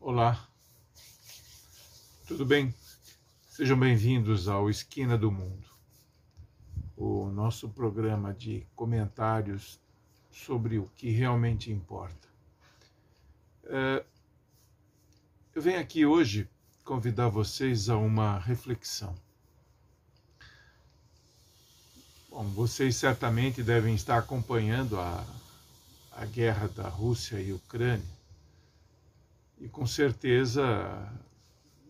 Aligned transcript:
Olá, 0.00 0.48
tudo 2.24 2.46
bem? 2.46 2.72
Sejam 3.48 3.76
bem-vindos 3.76 4.46
ao 4.46 4.70
Esquina 4.70 5.18
do 5.18 5.30
Mundo, 5.30 5.66
o 6.96 7.28
nosso 7.30 7.68
programa 7.68 8.32
de 8.32 8.64
comentários 8.76 9.80
sobre 10.30 10.78
o 10.78 10.88
que 10.96 11.10
realmente 11.10 11.72
importa. 11.72 12.28
É, 13.64 14.04
eu 15.52 15.60
venho 15.60 15.80
aqui 15.80 16.06
hoje 16.06 16.48
convidar 16.84 17.28
vocês 17.28 17.88
a 17.88 17.96
uma 17.96 18.38
reflexão. 18.38 19.16
Bom, 22.30 22.44
vocês 22.50 22.94
certamente 22.94 23.64
devem 23.64 23.96
estar 23.96 24.16
acompanhando 24.16 24.98
a, 25.00 25.26
a 26.12 26.24
guerra 26.24 26.68
da 26.68 26.88
Rússia 26.88 27.40
e 27.40 27.52
Ucrânia 27.52 28.17
e 29.60 29.68
com 29.68 29.86
certeza 29.86 31.12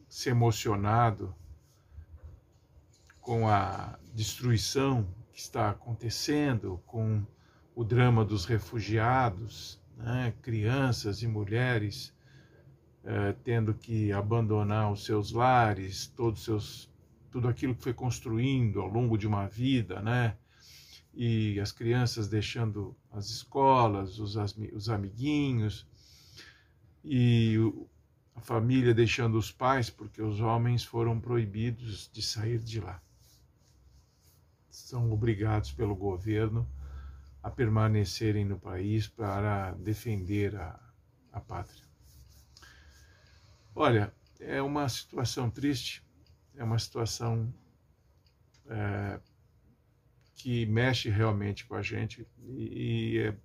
se 0.09 0.31
emocionado 0.31 1.35
com 3.21 3.49
a 3.49 3.99
destruição 4.15 5.07
que 5.33 5.39
está 5.39 5.71
acontecendo, 5.71 6.81
com 6.87 7.25
o 7.75 7.85
drama 7.85 8.25
dos 8.25 8.45
refugiados, 8.45 9.81
né? 9.97 10.35
crianças 10.43 11.23
e 11.23 11.27
mulheres 11.27 12.15
eh, 13.05 13.35
tendo 13.45 13.75
que 13.75 14.13
abandonar 14.13 14.91
os 14.91 15.05
seus 15.05 15.33
lares, 15.33 16.09
todos 16.09 16.45
seus, 16.45 16.91
tudo 17.31 17.49
aquilo 17.49 17.75
que 17.75 17.83
foi 17.83 17.95
construindo 17.95 18.81
ao 18.81 18.89
longo 18.89 19.17
de 19.17 19.27
uma 19.27 19.47
vida, 19.47 20.01
né? 20.03 20.37
E 21.15 21.59
as 21.61 21.73
crianças 21.73 22.29
deixando 22.29 22.97
as 23.13 23.31
escolas, 23.31 24.19
os, 24.19 24.37
os 24.73 24.89
amiguinhos, 24.89 25.87
e 27.05 27.57
a 28.35 28.41
família 28.41 28.95
deixando 28.95 29.37
os 29.37 29.51
pais, 29.51 29.91
porque 29.91 30.23
os 30.23 30.41
homens 30.41 30.85
foram 30.85 31.21
proibidos 31.21 32.11
de 32.13 32.23
sair 32.23 32.59
de 32.59 32.81
lá. 32.81 33.03
São 34.71 35.11
obrigados 35.11 35.73
pelo 35.73 35.97
governo 35.97 36.69
a 37.43 37.51
permanecerem 37.51 38.45
no 38.45 38.59
país 38.59 39.09
para 39.09 39.73
defender 39.73 40.55
a, 40.57 40.79
a 41.33 41.41
pátria. 41.41 41.85
Olha, 43.75 44.13
é 44.41 44.61
uma 44.63 44.89
situação 44.89 45.51
triste, 45.51 46.05
é 46.55 46.65
uma 46.65 46.79
situação 46.79 47.53
é, 48.67 49.21
que 50.35 50.67
mexe 50.67 51.09
realmente 51.09 51.67
com 51.67 51.75
a 51.75 51.83
gente 51.83 52.27
e, 52.39 53.15
e 53.15 53.19
é 53.19 53.37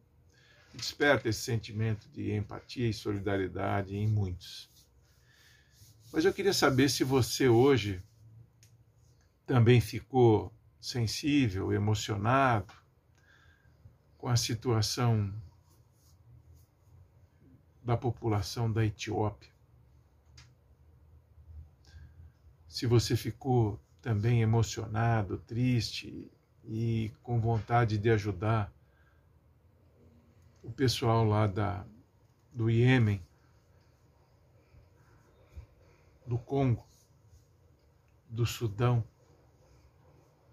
desperta 0.73 1.29
esse 1.29 1.41
sentimento 1.41 2.07
de 2.09 2.31
empatia 2.33 2.89
e 2.89 2.93
solidariedade 2.93 3.95
em 3.95 4.07
muitos. 4.07 4.69
Mas 6.11 6.25
eu 6.25 6.33
queria 6.33 6.53
saber 6.53 6.89
se 6.89 7.03
você 7.03 7.47
hoje 7.47 8.01
também 9.45 9.81
ficou 9.81 10.53
sensível, 10.79 11.71
emocionado 11.71 12.73
com 14.17 14.27
a 14.27 14.35
situação 14.35 15.33
da 17.83 17.97
população 17.97 18.71
da 18.71 18.85
Etiópia. 18.85 19.51
Se 22.67 22.87
você 22.87 23.15
ficou 23.15 23.79
também 24.01 24.41
emocionado, 24.41 25.37
triste 25.39 26.31
e 26.63 27.11
com 27.21 27.39
vontade 27.39 27.97
de 27.97 28.09
ajudar 28.09 28.73
o 30.63 30.71
pessoal 30.71 31.25
lá 31.25 31.45
da, 31.45 31.85
do 32.53 32.69
Iêmen, 32.69 33.21
do 36.25 36.37
Congo, 36.37 36.85
do 38.29 38.45
Sudão, 38.45 39.03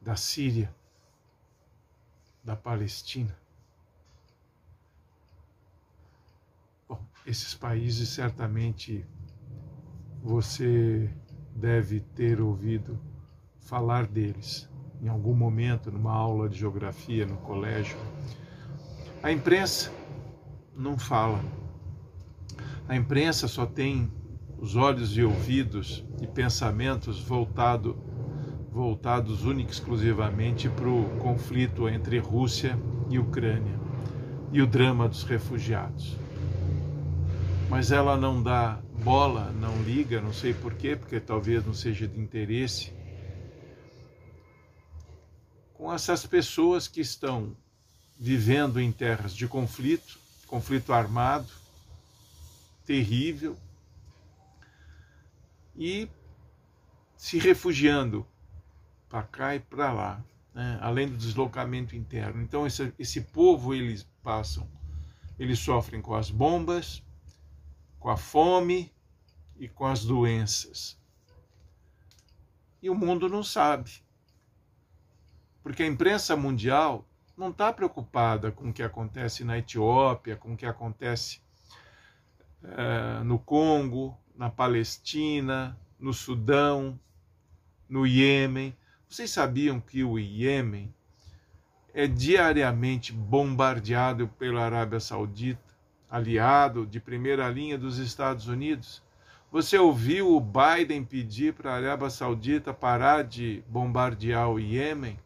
da 0.03 0.17
Síria, 0.17 0.75
da 2.43 2.57
Palestina. 2.57 3.39
Bom, 6.89 7.01
esses 7.25 7.55
países 7.55 8.09
certamente 8.09 9.07
você 10.23 11.09
deve 11.55 12.01
ter 12.01 12.41
ouvido 12.41 13.01
falar 13.61 14.07
deles 14.07 14.69
em 15.01 15.09
algum 15.09 15.35
momento, 15.35 15.91
numa 15.91 16.13
aula 16.13 16.49
de 16.49 16.59
geografia 16.59 17.25
no 17.25 17.37
colégio. 17.39 17.97
A 19.23 19.31
imprensa 19.31 20.00
não 20.81 20.99
fala. 20.99 21.45
A 22.89 22.97
imprensa 22.97 23.47
só 23.47 23.67
tem 23.67 24.11
os 24.59 24.77
olhos 24.77 25.17
e 25.17 25.23
ouvidos 25.23 26.03
e 26.21 26.27
pensamentos 26.27 27.21
voltado, 27.21 27.97
voltados 28.73 29.45
única 29.45 29.71
e 29.71 29.75
exclusivamente 29.75 30.69
para 30.69 30.89
o 30.89 31.05
conflito 31.19 31.89
entre 31.89 32.19
Rússia 32.19 32.79
e 33.09 33.19
Ucrânia 33.19 33.79
e 34.51 34.61
o 34.61 34.67
drama 34.67 35.09
dos 35.09 35.23
refugiados. 35.23 36.17
Mas 37.69 37.93
ela 37.93 38.17
não 38.17 38.43
dá 38.43 38.81
bola, 39.05 39.53
não 39.53 39.83
liga, 39.83 40.21
não 40.21 40.33
sei 40.33 40.53
porquê, 40.53 40.97
porque 40.97 41.21
talvez 41.21 41.65
não 41.65 41.73
seja 41.73 42.09
de 42.09 42.19
interesse, 42.19 42.93
com 45.75 45.93
essas 45.93 46.27
pessoas 46.27 46.89
que 46.89 47.01
estão 47.01 47.57
vivendo 48.19 48.81
em 48.81 48.93
terras 48.93 49.35
de 49.35 49.47
conflito, 49.47 50.19
conflito 50.51 50.93
armado, 50.93 51.49
terrível, 52.85 53.57
e 55.77 56.11
se 57.17 57.39
refugiando 57.39 58.27
para 59.09 59.23
cá 59.23 59.55
e 59.55 59.61
para 59.61 59.93
lá, 59.93 60.25
né? 60.53 60.77
além 60.83 61.07
do 61.07 61.17
deslocamento 61.17 61.95
interno. 61.95 62.43
Então, 62.43 62.67
esse, 62.67 62.93
esse 62.99 63.21
povo, 63.21 63.73
eles 63.73 64.03
passam, 64.25 64.69
eles 65.39 65.61
sofrem 65.61 66.03
com 66.03 66.17
as 66.17 66.33
bombas, 66.33 67.01
com 68.01 68.11
a 68.11 68.17
fome 68.17 68.93
e 69.57 69.69
com 69.69 69.87
as 69.87 70.05
doenças. 70.05 71.01
E 72.83 72.91
o 72.91 72.95
mundo 72.97 73.29
não 73.29 73.45
sabe. 73.45 74.03
Porque 75.63 75.85
a 75.85 75.87
imprensa 75.87 76.35
mundial 76.35 77.09
não 77.41 77.49
está 77.49 77.73
preocupada 77.73 78.53
com 78.53 78.69
o 78.69 78.73
que 78.73 78.83
acontece 78.83 79.45
na 79.45 79.57
Etiópia, 79.57 80.37
com 80.37 80.53
o 80.53 80.57
que 80.59 80.67
acontece 80.67 81.41
é, 82.63 83.25
no 83.25 83.39
Congo, 83.39 84.15
na 84.37 84.51
Palestina, 84.51 85.75
no 85.99 86.13
Sudão, 86.13 87.01
no 87.89 88.07
Iêmen. 88.07 88.77
Vocês 89.09 89.31
sabiam 89.31 89.81
que 89.81 90.05
o 90.05 90.19
Iêmen 90.19 90.95
é 91.95 92.07
diariamente 92.07 93.11
bombardeado 93.11 94.29
pela 94.29 94.63
Arábia 94.63 95.01
Saudita, 95.01 95.75
aliado 96.11 96.87
de 96.87 97.01
primeira 97.01 97.49
linha 97.49 97.79
dos 97.79 97.97
Estados 97.97 98.49
Unidos? 98.49 99.03
Você 99.51 99.79
ouviu 99.79 100.37
o 100.37 100.41
Biden 100.41 101.03
pedir 101.05 101.55
para 101.55 101.73
a 101.73 101.77
Arábia 101.77 102.11
Saudita 102.11 102.75
parar 102.75 103.25
de 103.25 103.65
bombardear 103.67 104.51
o 104.51 104.61
Iêmen? 104.61 105.19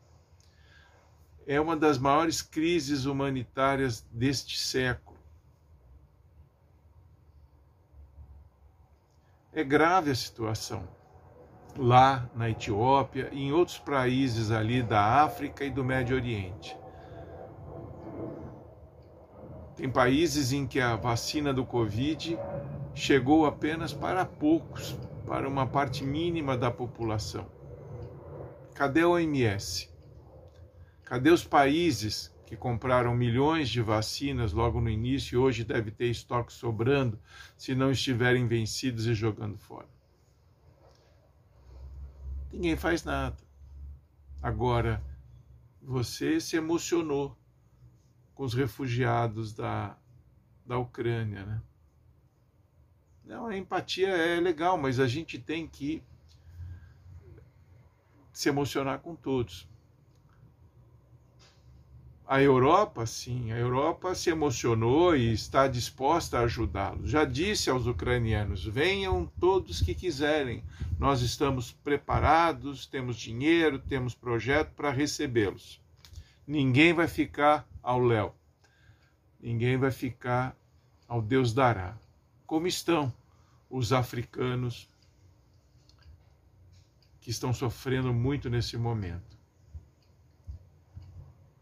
É 1.46 1.60
uma 1.60 1.76
das 1.76 1.98
maiores 1.98 2.40
crises 2.42 3.04
humanitárias 3.04 4.06
deste 4.10 4.58
século. 4.58 5.18
É 9.52 9.62
grave 9.62 10.10
a 10.10 10.14
situação 10.14 10.88
lá 11.76 12.28
na 12.34 12.50
Etiópia 12.50 13.28
e 13.32 13.44
em 13.44 13.52
outros 13.52 13.78
países 13.78 14.50
ali 14.50 14.82
da 14.82 15.22
África 15.22 15.64
e 15.64 15.70
do 15.70 15.84
Médio 15.84 16.16
Oriente. 16.16 16.76
Tem 19.76 19.90
países 19.90 20.52
em 20.52 20.66
que 20.66 20.80
a 20.80 20.94
vacina 20.94 21.52
do 21.52 21.64
Covid 21.64 22.38
chegou 22.94 23.44
apenas 23.44 23.92
para 23.92 24.24
poucos, 24.24 24.96
para 25.26 25.48
uma 25.48 25.66
parte 25.66 26.04
mínima 26.04 26.56
da 26.56 26.70
população. 26.70 27.46
Cadê 28.74 29.02
a 29.02 29.08
OMS? 29.08 29.93
Cadê 31.04 31.30
os 31.30 31.44
países 31.44 32.34
que 32.46 32.56
compraram 32.56 33.14
milhões 33.14 33.68
de 33.68 33.82
vacinas 33.82 34.52
logo 34.52 34.80
no 34.80 34.88
início 34.88 35.34
e 35.34 35.38
hoje 35.38 35.64
deve 35.64 35.90
ter 35.90 36.06
estoque 36.06 36.52
sobrando 36.52 37.18
se 37.56 37.74
não 37.74 37.90
estiverem 37.90 38.46
vencidos 38.46 39.06
e 39.06 39.14
jogando 39.14 39.58
fora? 39.58 39.88
Ninguém 42.52 42.76
faz 42.76 43.04
nada. 43.04 43.36
Agora, 44.42 45.02
você 45.82 46.40
se 46.40 46.56
emocionou 46.56 47.36
com 48.34 48.44
os 48.44 48.54
refugiados 48.54 49.52
da, 49.52 49.96
da 50.64 50.78
Ucrânia, 50.78 51.44
né? 51.44 51.62
Não, 53.24 53.46
a 53.46 53.56
empatia 53.56 54.08
é 54.08 54.38
legal, 54.38 54.76
mas 54.76 55.00
a 55.00 55.06
gente 55.06 55.38
tem 55.38 55.66
que 55.66 56.02
se 58.32 58.48
emocionar 58.48 59.00
com 59.00 59.14
todos. 59.16 59.66
A 62.26 62.40
Europa, 62.40 63.04
sim, 63.04 63.52
a 63.52 63.58
Europa 63.58 64.14
se 64.14 64.30
emocionou 64.30 65.14
e 65.14 65.32
está 65.32 65.68
disposta 65.68 66.38
a 66.38 66.42
ajudá-los. 66.42 67.10
Já 67.10 67.24
disse 67.24 67.68
aos 67.68 67.86
ucranianos: 67.86 68.64
venham 68.64 69.30
todos 69.38 69.82
que 69.82 69.94
quiserem, 69.94 70.64
nós 70.98 71.20
estamos 71.20 71.70
preparados, 71.70 72.86
temos 72.86 73.16
dinheiro, 73.16 73.78
temos 73.78 74.14
projeto 74.14 74.72
para 74.74 74.90
recebê-los. 74.90 75.80
Ninguém 76.46 76.94
vai 76.94 77.08
ficar 77.08 77.68
ao 77.82 78.00
léu, 78.00 78.34
ninguém 79.38 79.76
vai 79.76 79.90
ficar 79.90 80.56
ao 81.06 81.20
Deus 81.20 81.52
dará. 81.52 81.96
Como 82.46 82.66
estão 82.66 83.12
os 83.68 83.92
africanos 83.92 84.88
que 87.20 87.30
estão 87.30 87.52
sofrendo 87.52 88.12
muito 88.14 88.48
nesse 88.48 88.76
momento? 88.76 89.33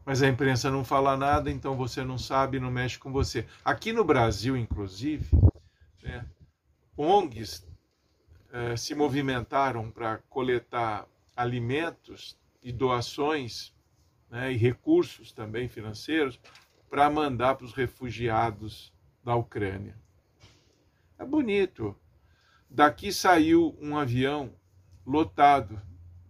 Mas 0.04 0.22
a 0.22 0.28
imprensa 0.28 0.70
não 0.70 0.84
fala 0.84 1.16
nada, 1.16 1.50
então 1.50 1.76
você 1.76 2.04
não 2.04 2.19
sabe, 2.19 2.58
não 2.58 2.70
mexe 2.70 2.99
com 2.99 3.12
você. 3.12 3.46
Aqui 3.64 3.93
no 3.93 4.04
Brasil, 4.04 4.56
inclusive, 4.56 5.31
né, 6.02 6.26
ONGs 6.96 7.66
eh, 8.52 8.76
se 8.76 8.94
movimentaram 8.94 9.90
para 9.90 10.19
coletar 10.28 11.06
alimentos 11.37 12.37
e 12.62 12.72
doações 12.72 13.72
né, 14.28 14.52
e 14.52 14.56
recursos 14.56 15.32
também 15.32 15.69
financeiros 15.69 16.38
para 16.90 17.08
mandar 17.08 17.55
para 17.55 17.64
os 17.64 17.72
refugiados 17.72 18.93
da 19.25 19.34
Ucrânia. 19.34 19.96
É 21.19 21.25
bonito. 21.25 21.96
Daqui 22.69 23.12
saiu 23.12 23.76
um 23.81 23.96
avião 23.96 24.52
lotado 25.06 25.81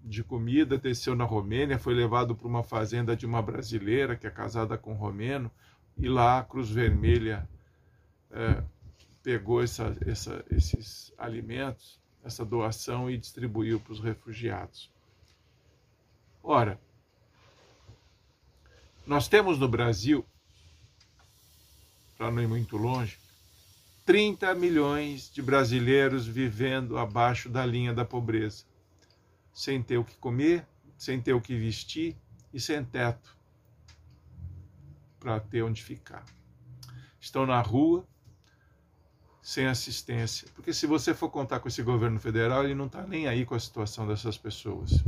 de 0.04 0.25
comida, 0.25 0.76
desceu 0.76 1.14
na 1.14 1.25
Romênia, 1.25 1.78
foi 1.78 1.94
levado 1.94 2.34
para 2.34 2.49
uma 2.49 2.62
fazenda 2.62 3.16
de 3.16 3.25
uma 3.25 3.40
brasileira 3.40 4.16
que 4.16 4.26
é 4.26 4.31
casada 4.31 4.76
com 4.76 4.93
um 4.93 4.96
romeno, 4.96 5.50
e 5.96 6.08
lá 6.08 6.38
a 6.38 6.44
Cruz 6.44 6.70
Vermelha 6.70 7.49
é, 8.31 8.62
pegou 9.22 9.62
essa, 9.62 9.96
essa, 10.04 10.44
esses 10.50 11.12
alimentos, 11.16 12.00
essa 12.25 12.44
doação 12.44 13.10
e 13.10 13.16
distribuiu 13.16 13.78
para 13.78 13.93
os 13.93 14.00
refugiados. 14.00 14.90
Ora, 16.43 16.81
nós 19.06 19.28
temos 19.28 19.58
no 19.58 19.69
Brasil, 19.69 20.25
para 22.16 22.31
não 22.31 22.43
ir 22.43 22.49
muito 22.49 22.76
longe, 22.76 23.19
30 24.04 24.52
milhões 24.54 25.32
de 25.32 25.40
brasileiros 25.40 26.26
vivendo 26.26 26.99
abaixo 26.99 27.49
da 27.49 27.64
linha 27.64 27.94
da 27.94 28.04
pobreza 28.04 28.64
sem 29.52 29.82
ter 29.82 29.99
o 29.99 30.04
que 30.04 30.16
comer, 30.16 30.66
sem 30.96 31.20
ter 31.20 31.32
o 31.32 31.40
que 31.40 31.56
vestir 31.56 32.16
e 32.52 32.60
sem 32.60 32.84
teto 32.84 33.37
para 35.19 35.38
ter 35.40 35.62
onde 35.62 35.82
ficar. 35.82 36.25
Estão 37.20 37.46
na 37.46 37.60
rua 37.60 38.06
sem 39.40 39.66
assistência, 39.66 40.49
porque 40.54 40.72
se 40.72 40.87
você 40.87 41.12
for 41.12 41.28
contar 41.28 41.60
com 41.60 41.69
esse 41.69 41.82
governo 41.82 42.19
federal, 42.19 42.64
ele 42.64 42.75
não 42.75 42.87
está 42.87 43.04
nem 43.06 43.26
aí 43.26 43.44
com 43.44 43.54
a 43.54 43.60
situação 43.60 44.06
dessas 44.06 44.38
pessoas. 44.38 45.04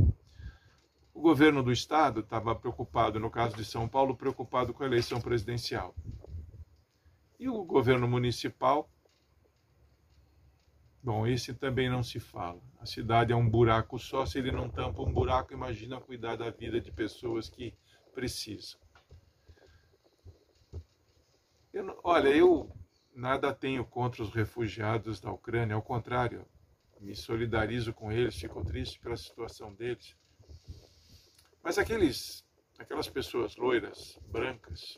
O 1.13 1.21
governo 1.21 1.63
do 1.63 1.71
estado 1.71 2.19
estava 2.19 2.53
preocupado, 2.53 3.19
no 3.19 3.29
caso 3.29 3.55
de 3.55 3.63
São 3.63 3.87
Paulo, 3.87 4.15
preocupado 4.15 4.73
com 4.73 4.83
a 4.83 4.85
eleição 4.85 5.21
presidencial. 5.21 5.95
E 7.39 7.47
o 7.47 7.63
governo 7.63 8.07
municipal 8.07 8.89
Bom, 11.05 11.27
esse 11.27 11.53
também 11.53 11.87
não 11.87 12.01
se 12.01 12.19
fala. 12.19 12.59
A 12.79 12.85
cidade 12.87 13.31
é 13.31 13.35
um 13.35 13.47
buraco 13.47 13.99
só. 13.99 14.25
Se 14.25 14.39
ele 14.39 14.51
não 14.51 14.67
tampa 14.67 15.03
um 15.03 15.13
buraco, 15.13 15.53
imagina 15.53 16.01
cuidar 16.01 16.35
da 16.35 16.49
vida 16.49 16.81
de 16.81 16.91
pessoas 16.91 17.47
que 17.47 17.75
precisam. 18.11 18.79
Eu, 21.71 21.99
olha, 22.03 22.29
eu 22.29 22.75
nada 23.13 23.53
tenho 23.53 23.85
contra 23.85 24.23
os 24.23 24.33
refugiados 24.33 25.19
da 25.19 25.31
Ucrânia, 25.31 25.75
ao 25.75 25.81
contrário, 25.83 26.43
me 26.99 27.15
solidarizo 27.15 27.93
com 27.93 28.11
eles, 28.11 28.39
fico 28.39 28.65
triste 28.65 28.99
pela 28.99 29.15
situação 29.15 29.75
deles. 29.75 30.15
Mas 31.63 31.77
aqueles, 31.77 32.43
aquelas 32.79 33.07
pessoas 33.07 33.55
loiras, 33.57 34.17
brancas, 34.27 34.97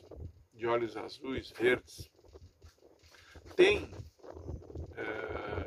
de 0.54 0.66
olhos 0.66 0.96
azuis, 0.96 1.50
verdes, 1.50 2.10
têm. 3.54 3.90
É, 4.96 5.57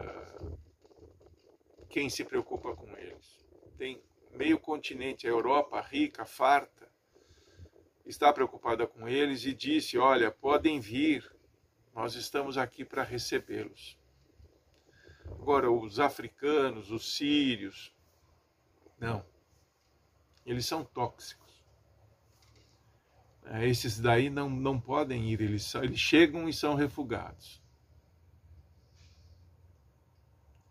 quem 1.92 2.10
se 2.10 2.24
preocupa 2.24 2.76
com 2.76 2.90
eles. 2.98 3.46
Tem 3.78 4.02
meio 4.32 4.58
continente, 4.58 5.28
a 5.28 5.30
Europa 5.30 5.80
rica, 5.82 6.26
farta, 6.26 6.90
está 8.06 8.32
preocupada 8.32 8.88
com 8.88 9.08
eles 9.08 9.46
e 9.46 9.54
disse: 9.54 9.98
Olha, 9.98 10.32
podem 10.32 10.80
vir, 10.80 11.30
nós 11.94 12.16
estamos 12.16 12.58
aqui 12.58 12.86
para 12.86 13.04
recebê-los. 13.04 14.00
Agora, 15.26 15.72
os 15.72 16.00
africanos, 16.00 16.92
os 16.92 17.16
sírios, 17.16 17.94
não, 18.98 19.26
eles 20.46 20.66
são 20.66 20.84
tóxicos. 20.84 21.42
É, 23.46 23.68
esses 23.68 24.00
daí 24.00 24.30
não, 24.30 24.50
não 24.50 24.80
podem 24.80 25.30
ir, 25.30 25.42
eles, 25.42 25.74
eles 25.76 26.00
chegam 26.00 26.48
e 26.48 26.54
são 26.54 26.76
refugados. 26.76 27.62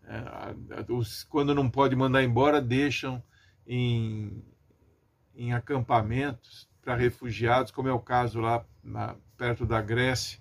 os, 0.89 1.23
quando 1.23 1.55
não 1.55 1.69
pode 1.69 1.95
mandar 1.95 2.23
embora, 2.23 2.61
deixam 2.61 3.23
em, 3.65 4.43
em 5.33 5.53
acampamentos 5.53 6.69
para 6.81 6.95
refugiados, 6.95 7.71
como 7.71 7.87
é 7.87 7.93
o 7.93 7.99
caso 7.99 8.39
lá 8.39 8.65
na, 8.83 9.15
perto 9.37 9.65
da 9.65 9.81
Grécia, 9.81 10.39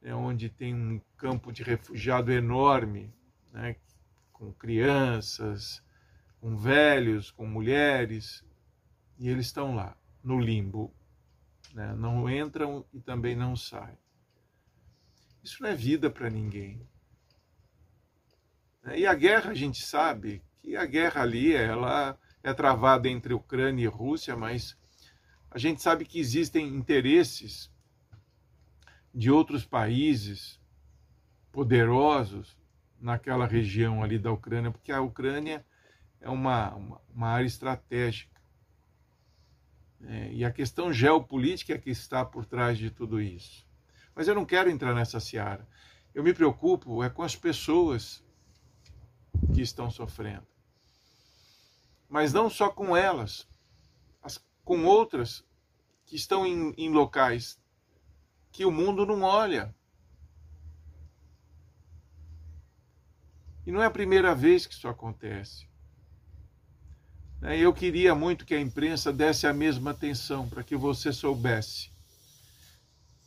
né, 0.00 0.14
onde 0.14 0.48
tem 0.48 0.74
um 0.74 1.00
campo 1.16 1.52
de 1.52 1.62
refugiado 1.62 2.32
enorme, 2.32 3.12
né, 3.52 3.76
com 4.32 4.52
crianças, 4.52 5.82
com 6.40 6.56
velhos, 6.56 7.30
com 7.30 7.46
mulheres, 7.46 8.44
e 9.18 9.28
eles 9.28 9.46
estão 9.46 9.74
lá, 9.74 9.96
no 10.22 10.40
limbo. 10.40 10.92
Né, 11.72 11.94
não 11.94 12.28
entram 12.28 12.84
e 12.92 13.00
também 13.00 13.34
não 13.34 13.56
saem. 13.56 13.96
Isso 15.42 15.62
não 15.62 15.70
é 15.70 15.74
vida 15.74 16.10
para 16.10 16.28
ninguém. 16.28 16.86
Né? 18.82 19.00
E 19.00 19.06
a 19.06 19.14
guerra, 19.14 19.50
a 19.50 19.54
gente 19.54 19.82
sabe 19.82 20.42
que 20.60 20.76
a 20.76 20.84
guerra 20.84 21.22
ali 21.22 21.54
ela 21.54 22.18
é 22.42 22.52
travada 22.52 23.08
entre 23.08 23.34
Ucrânia 23.34 23.84
e 23.84 23.88
Rússia, 23.88 24.36
mas 24.36 24.76
a 25.50 25.58
gente 25.58 25.82
sabe 25.82 26.04
que 26.04 26.18
existem 26.18 26.66
interesses 26.68 27.70
de 29.14 29.30
outros 29.30 29.64
países 29.64 30.60
poderosos 31.50 32.56
naquela 32.98 33.46
região 33.46 34.02
ali 34.02 34.18
da 34.18 34.32
Ucrânia, 34.32 34.70
porque 34.70 34.90
a 34.90 35.00
Ucrânia 35.00 35.64
é 36.20 36.30
uma, 36.30 36.74
uma, 36.74 37.00
uma 37.14 37.28
área 37.28 37.46
estratégica. 37.46 38.32
É, 40.04 40.32
e 40.32 40.44
a 40.44 40.50
questão 40.50 40.92
geopolítica 40.92 41.74
é 41.74 41.78
que 41.78 41.90
está 41.90 42.24
por 42.24 42.44
trás 42.44 42.78
de 42.78 42.90
tudo 42.90 43.20
isso. 43.20 43.66
Mas 44.14 44.26
eu 44.26 44.34
não 44.34 44.44
quero 44.44 44.70
entrar 44.70 44.94
nessa 44.94 45.20
seara. 45.20 45.66
Eu 46.14 46.22
me 46.22 46.32
preocupo 46.32 47.02
é 47.02 47.10
com 47.10 47.22
as 47.22 47.36
pessoas 47.36 48.21
que 49.54 49.60
estão 49.60 49.90
sofrendo. 49.90 50.46
Mas 52.08 52.32
não 52.32 52.50
só 52.50 52.68
com 52.68 52.96
elas, 52.96 53.46
com 54.64 54.84
outras 54.84 55.44
que 56.06 56.16
estão 56.16 56.46
em, 56.46 56.72
em 56.76 56.90
locais 56.90 57.58
que 58.50 58.64
o 58.64 58.70
mundo 58.70 59.06
não 59.06 59.22
olha. 59.22 59.74
E 63.64 63.72
não 63.72 63.82
é 63.82 63.86
a 63.86 63.90
primeira 63.90 64.34
vez 64.34 64.66
que 64.66 64.74
isso 64.74 64.88
acontece. 64.88 65.66
Né, 67.40 67.58
eu 67.58 67.72
queria 67.72 68.14
muito 68.14 68.44
que 68.44 68.54
a 68.54 68.60
imprensa 68.60 69.12
desse 69.12 69.46
a 69.46 69.52
mesma 69.52 69.92
atenção 69.92 70.48
para 70.48 70.62
que 70.62 70.76
você 70.76 71.12
soubesse 71.12 71.90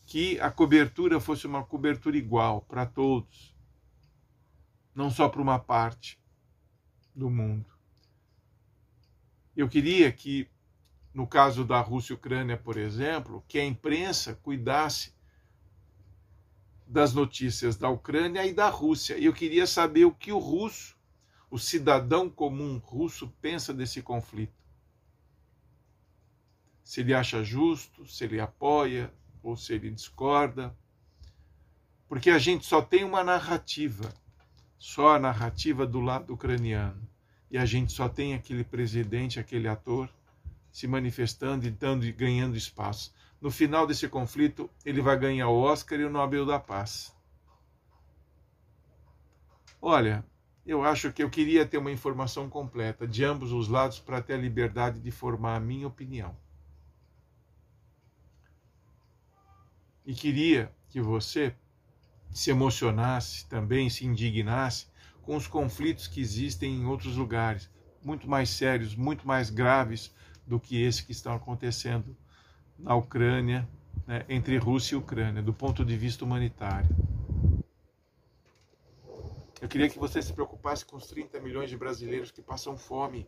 que 0.06 0.40
a 0.40 0.52
cobertura 0.52 1.20
fosse 1.20 1.48
uma 1.48 1.64
cobertura 1.64 2.16
igual 2.16 2.62
para 2.62 2.86
todos 2.86 3.55
não 4.96 5.12
só 5.12 5.28
para 5.28 5.42
uma 5.42 5.60
parte 5.60 6.18
do 7.14 7.30
mundo. 7.30 7.66
Eu 9.56 9.68
queria 9.68 10.12
que, 10.12 10.50
no 11.14 11.28
caso 11.28 11.66
da 11.66 11.82
Rússia 11.82 12.14
e 12.14 12.16
Ucrânia, 12.16 12.58
por 12.58 12.78
exemplo, 12.78 13.44
que 13.48 13.60
a 13.60 13.66
imprensa 13.66 14.36
cuidasse 14.42 15.14
das 16.88 17.14
notícias 17.14 17.76
da 17.76 17.90
Ucrânia 17.90 18.46
e 18.46 18.54
da 18.54 18.70
Rússia. 18.70 19.18
E 19.18 19.26
eu 19.26 19.34
queria 19.34 19.68
saber 19.68 20.06
o 20.06 20.14
que 20.14 20.32
o 20.32 20.38
russo, 20.38 20.96
o 21.50 21.60
cidadão 21.60 22.30
comum 22.30 22.78
russo, 22.78 23.28
pensa 23.42 23.74
desse 23.74 24.02
conflito. 24.02 24.54
Se 26.84 27.02
ele 27.02 27.14
acha 27.14 27.44
justo, 27.44 28.06
se 28.06 28.24
ele 28.24 28.40
apoia 28.40 29.12
ou 29.42 29.58
se 29.58 29.74
ele 29.74 29.90
discorda. 29.90 30.78
Porque 32.08 32.30
a 32.30 32.38
gente 32.38 32.66
só 32.66 32.82
tem 32.82 33.04
uma 33.04 33.24
narrativa 33.24 34.14
só 34.86 35.16
a 35.16 35.20
narrativa 35.20 35.84
do 35.84 36.00
lado 36.00 36.32
ucraniano. 36.32 37.10
E 37.50 37.58
a 37.58 37.66
gente 37.66 37.92
só 37.92 38.08
tem 38.08 38.36
aquele 38.36 38.64
presidente, 38.64 39.40
aquele 39.40 39.68
ator, 39.68 40.08
se 40.72 40.86
manifestando 40.86 41.66
e 41.66 41.72
dando 41.72 42.06
e 42.06 42.12
ganhando 42.12 42.56
espaço. 42.56 43.12
No 43.42 43.50
final 43.50 43.88
desse 43.88 44.08
conflito, 44.08 44.70
ele 44.86 45.02
vai 45.02 45.18
ganhar 45.18 45.48
o 45.48 45.60
Oscar 45.60 46.00
e 46.00 46.06
o 46.06 46.10
Nobel 46.10 46.46
da 46.46 46.60
Paz. 46.60 47.12
Olha, 49.82 50.24
eu 50.64 50.84
acho 50.84 51.12
que 51.12 51.24
eu 51.24 51.32
queria 51.32 51.66
ter 51.66 51.80
uma 51.80 51.92
informação 51.92 52.48
completa 52.48 53.08
de 53.08 53.26
ambos 53.26 53.52
os 53.52 53.68
lados 53.68 53.98
para 54.00 54.22
ter 54.22 54.36
a 54.36 54.38
liberdade 54.38 55.00
de 55.00 55.10
formar 55.10 55.56
a 55.56 55.60
minha 55.60 55.88
opinião. 55.88 56.38
E 60.06 60.14
queria 60.14 60.72
que 60.90 61.02
você 61.02 61.56
se 62.32 62.50
emocionasse 62.50 63.48
também, 63.48 63.90
se 63.90 64.06
indignasse 64.06 64.88
com 65.22 65.36
os 65.36 65.48
conflitos 65.48 66.08
que 66.08 66.22
existem 66.22 66.76
em 66.76 66.86
outros 66.86 67.18
lugares, 67.18 67.70
muito 68.04 68.30
mais 68.30 68.50
sérios, 68.50 68.96
muito 68.96 69.28
mais 69.28 69.50
graves 69.50 70.14
do 70.46 70.60
que 70.60 70.82
esse 70.82 71.04
que 71.04 71.12
estão 71.12 71.34
acontecendo 71.34 72.16
na 72.78 72.96
Ucrânia, 72.96 73.68
né, 74.06 74.24
entre 74.30 74.58
Rússia 74.58 74.96
e 74.96 74.98
Ucrânia, 74.98 75.42
do 75.42 75.54
ponto 75.54 75.84
de 75.84 75.98
vista 75.98 76.24
humanitário. 76.24 76.90
Eu 79.62 79.68
queria 79.68 79.90
que 79.90 79.98
você 79.98 80.22
se 80.22 80.32
preocupasse 80.32 80.86
com 80.86 80.98
os 80.98 81.08
30 81.08 81.40
milhões 81.40 81.70
de 81.70 81.78
brasileiros 81.78 82.30
que 82.30 82.42
passam 82.42 82.78
fome. 82.78 83.28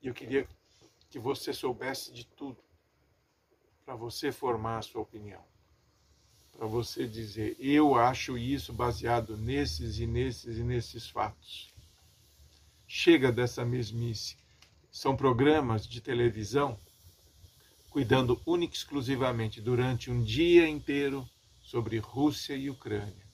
E 0.00 0.06
eu 0.06 0.14
queria 0.14 0.46
que 1.10 1.18
você 1.18 1.52
soubesse 1.52 2.12
de 2.12 2.24
tudo, 2.24 2.62
para 3.88 3.96
você 3.96 4.30
formar 4.30 4.76
a 4.76 4.82
sua 4.82 5.00
opinião 5.00 5.42
para 6.52 6.66
você 6.66 7.06
dizer, 7.06 7.56
eu 7.58 7.94
acho 7.94 8.36
isso 8.36 8.70
baseado 8.70 9.34
nesses 9.34 9.98
e 9.98 10.06
nesses 10.06 10.58
e 10.58 10.62
nesses 10.62 11.08
fatos. 11.08 11.72
Chega 12.86 13.32
dessa 13.32 13.64
mesmice. 13.64 14.36
São 14.90 15.16
programas 15.16 15.86
de 15.86 16.02
televisão 16.02 16.78
cuidando 17.88 18.42
única 18.44 18.74
e 18.74 18.76
exclusivamente 18.76 19.58
durante 19.58 20.10
um 20.10 20.22
dia 20.22 20.68
inteiro 20.68 21.26
sobre 21.62 21.96
Rússia 21.98 22.56
e 22.56 22.68
Ucrânia. 22.68 23.26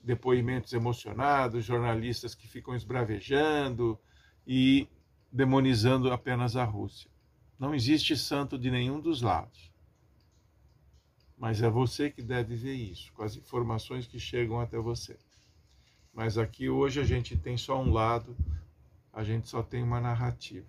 Depoimentos 0.00 0.72
emocionados, 0.72 1.66
jornalistas 1.66 2.34
que 2.34 2.48
ficam 2.48 2.76
esbravejando 2.76 3.98
e 4.46 4.88
demonizando 5.30 6.10
apenas 6.12 6.56
a 6.56 6.64
Rússia. 6.64 7.10
Não 7.58 7.74
existe 7.74 8.16
santo 8.16 8.56
de 8.56 8.70
nenhum 8.70 8.98
dos 9.00 9.20
lados. 9.20 9.71
Mas 11.42 11.60
é 11.60 11.68
você 11.68 12.08
que 12.08 12.22
deve 12.22 12.54
ver 12.54 12.74
isso, 12.74 13.12
com 13.14 13.24
as 13.24 13.34
informações 13.34 14.06
que 14.06 14.20
chegam 14.20 14.60
até 14.60 14.78
você. 14.78 15.18
Mas 16.14 16.38
aqui 16.38 16.68
hoje 16.68 17.00
a 17.00 17.04
gente 17.04 17.36
tem 17.36 17.56
só 17.56 17.82
um 17.82 17.92
lado, 17.92 18.36
a 19.12 19.24
gente 19.24 19.48
só 19.48 19.60
tem 19.60 19.82
uma 19.82 20.00
narrativa. 20.00 20.64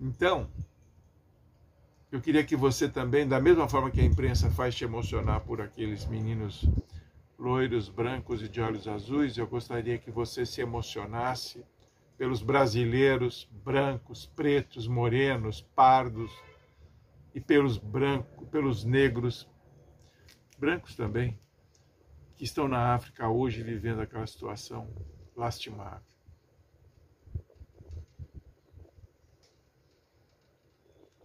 Então, 0.00 0.48
eu 2.10 2.18
queria 2.18 2.42
que 2.42 2.56
você 2.56 2.88
também, 2.88 3.28
da 3.28 3.38
mesma 3.38 3.68
forma 3.68 3.90
que 3.90 4.00
a 4.00 4.06
imprensa 4.06 4.50
faz 4.50 4.74
te 4.74 4.82
emocionar 4.82 5.40
por 5.40 5.60
aqueles 5.60 6.06
meninos 6.06 6.64
loiros, 7.38 7.90
brancos 7.90 8.42
e 8.42 8.48
de 8.48 8.58
olhos 8.58 8.88
azuis, 8.88 9.36
eu 9.36 9.46
gostaria 9.46 9.98
que 9.98 10.10
você 10.10 10.46
se 10.46 10.62
emocionasse 10.62 11.62
pelos 12.16 12.40
brasileiros 12.40 13.46
brancos, 13.62 14.24
pretos, 14.24 14.88
morenos, 14.88 15.60
pardos, 15.60 16.32
e 17.36 17.40
pelos 17.40 17.76
brancos, 17.76 18.48
pelos 18.48 18.82
negros, 18.82 19.46
brancos 20.56 20.96
também, 20.96 21.38
que 22.34 22.44
estão 22.44 22.66
na 22.66 22.94
África 22.94 23.28
hoje 23.28 23.62
vivendo 23.62 24.00
aquela 24.00 24.26
situação 24.26 24.88
lastimável. 25.36 26.00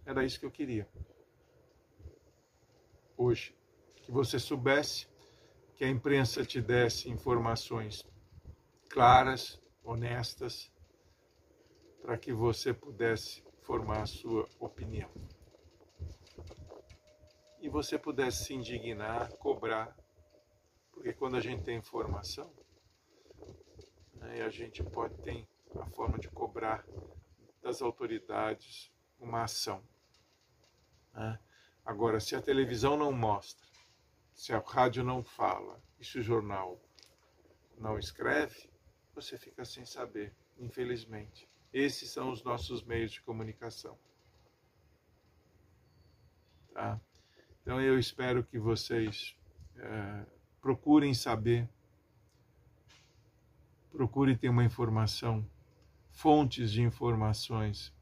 Era 0.04 0.22
isso 0.22 0.38
que 0.38 0.44
eu 0.44 0.50
queria. 0.50 0.86
Hoje, 3.16 3.56
que 4.02 4.12
você 4.12 4.38
soubesse, 4.38 5.08
que 5.76 5.82
a 5.82 5.88
imprensa 5.88 6.44
te 6.44 6.60
desse 6.60 7.08
informações 7.08 8.04
claras, 8.90 9.58
honestas, 9.82 10.70
para 12.02 12.18
que 12.18 12.34
você 12.34 12.74
pudesse 12.74 13.42
formar 13.62 14.02
a 14.02 14.06
sua 14.06 14.46
opinião 14.60 15.10
você 17.72 17.98
pudesse 17.98 18.44
se 18.44 18.54
indignar, 18.54 19.32
cobrar, 19.38 19.96
porque 20.92 21.14
quando 21.14 21.38
a 21.38 21.40
gente 21.40 21.64
tem 21.64 21.78
informação, 21.78 22.52
né, 24.12 24.42
a 24.42 24.50
gente 24.50 24.84
pode 24.84 25.16
ter 25.22 25.48
a 25.80 25.86
forma 25.86 26.18
de 26.18 26.28
cobrar 26.28 26.86
das 27.62 27.80
autoridades 27.80 28.92
uma 29.18 29.44
ação. 29.44 29.82
Né? 31.14 31.40
Agora, 31.82 32.20
se 32.20 32.36
a 32.36 32.42
televisão 32.42 32.94
não 32.94 33.10
mostra, 33.10 33.66
se 34.34 34.52
a 34.52 34.58
rádio 34.58 35.02
não 35.02 35.24
fala 35.24 35.82
e 35.98 36.04
se 36.04 36.18
o 36.18 36.22
jornal 36.22 36.78
não 37.78 37.98
escreve, 37.98 38.70
você 39.14 39.38
fica 39.38 39.64
sem 39.64 39.86
saber, 39.86 40.36
infelizmente. 40.58 41.48
Esses 41.72 42.10
são 42.10 42.30
os 42.30 42.44
nossos 42.44 42.82
meios 42.82 43.12
de 43.12 43.22
comunicação. 43.22 43.98
Tá? 46.74 47.00
Então 47.62 47.80
eu 47.80 47.98
espero 47.98 48.42
que 48.42 48.58
vocês 48.58 49.36
é, 49.76 50.26
procurem 50.60 51.14
saber, 51.14 51.68
procurem 53.90 54.36
ter 54.36 54.48
uma 54.48 54.64
informação, 54.64 55.46
fontes 56.10 56.72
de 56.72 56.82
informações 56.82 57.94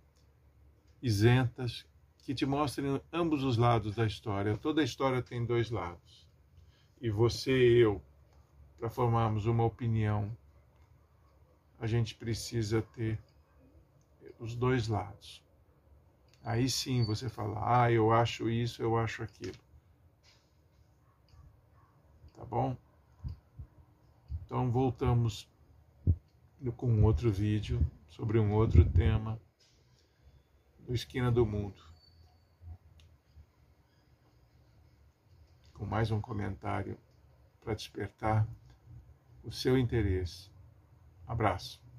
isentas 1.03 1.87
que 2.23 2.35
te 2.35 2.47
mostrem 2.47 3.01
ambos 3.13 3.45
os 3.45 3.57
lados 3.57 3.95
da 3.95 4.07
história. 4.07 4.57
Toda 4.57 4.83
história 4.83 5.23
tem 5.23 5.45
dois 5.45 5.71
lados. 5.71 6.27
E 7.01 7.11
você 7.11 7.53
e 7.53 7.79
eu, 7.81 8.03
para 8.79 8.89
formarmos 8.89 9.47
uma 9.47 9.65
opinião, 9.65 10.35
a 11.79 11.87
gente 11.87 12.15
precisa 12.15 12.83
ter 12.95 13.19
os 14.39 14.55
dois 14.55 14.89
lados. 14.89 15.43
Aí 16.43 16.71
sim 16.71 17.05
você 17.05 17.29
fala, 17.29 17.83
ah, 17.83 17.93
eu 17.93 18.13
acho 18.13 18.49
isso, 18.49 18.83
eu 18.83 18.97
acho 18.97 19.23
aquilo. 19.23 19.59
Tá 22.35 22.45
bom? 22.45 22.77
Então 24.45 24.71
voltamos 24.71 25.49
com 26.77 27.03
outro 27.05 27.31
vídeo 27.31 27.81
sobre 28.09 28.39
um 28.39 28.53
outro 28.53 28.85
tema 28.85 29.41
do 30.81 30.95
Esquina 30.95 31.31
do 31.31 31.47
Mundo. 31.47 31.81
Com 35.75 35.87
mais 35.87 36.11
um 36.11 36.21
comentário 36.21 36.99
para 37.61 37.75
despertar 37.75 38.47
o 39.45 39.53
seu 39.53 39.79
interesse. 39.79 40.51
Abraço. 41.27 41.90